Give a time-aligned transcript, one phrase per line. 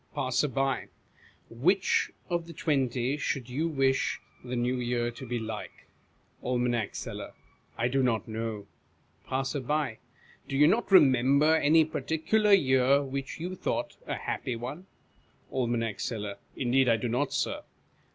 [0.15, 0.49] Passer.
[1.51, 5.85] Which of the twenty should you wish the New Year to be like?
[6.43, 6.75] Aim.
[6.93, 7.33] Seller.
[7.77, 8.65] I do not know.
[9.27, 14.87] Passer, Do you not remember any particular year which you thought a happy one?
[15.53, 15.99] Aim.
[15.99, 16.39] Seller.
[16.55, 17.61] Indeed I do not, Sir.